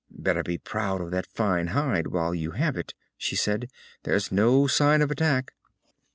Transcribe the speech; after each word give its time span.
"Better 0.09 0.41
be 0.41 0.57
proud 0.57 0.99
of 0.99 1.11
that 1.11 1.27
fine 1.27 1.67
hide 1.67 2.07
while 2.07 2.33
you 2.33 2.53
have 2.53 2.75
it," 2.75 2.95
she 3.17 3.35
said. 3.35 3.69
"There's 4.01 4.31
no 4.31 4.65
sign 4.65 5.03
of 5.03 5.11
attack." 5.11 5.51